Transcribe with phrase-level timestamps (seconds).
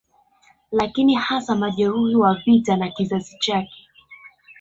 [0.71, 3.87] Lakini hasa majeruhi wa vita na kizazi chake